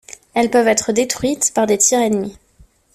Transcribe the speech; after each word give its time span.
Elles 0.33 0.49
peuvent 0.49 0.67
être 0.67 0.93
détruites 0.93 1.51
par 1.53 1.67
des 1.67 1.77
tirs 1.77 1.99
ennemis. 1.99 2.35